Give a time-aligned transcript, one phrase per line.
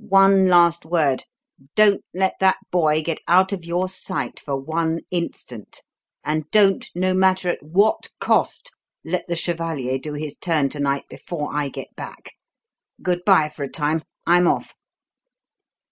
[0.00, 1.22] "One last word
[1.76, 5.82] don't let that boy get out of your sight for one instant,
[6.24, 8.72] and don't, no matter at what cost,
[9.04, 12.32] let the chevalier do his turn to night before I get back.
[13.04, 14.02] Good bye for a time.
[14.26, 14.74] I'm off."